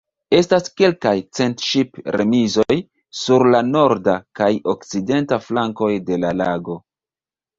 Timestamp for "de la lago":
6.09-6.79